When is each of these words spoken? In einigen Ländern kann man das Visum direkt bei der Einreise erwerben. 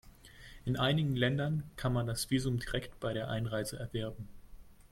In 0.65 0.77
einigen 0.77 1.15
Ländern 1.15 1.61
kann 1.75 1.93
man 1.93 2.07
das 2.07 2.31
Visum 2.31 2.57
direkt 2.57 2.99
bei 2.99 3.13
der 3.13 3.29
Einreise 3.29 3.77
erwerben. 3.77 4.27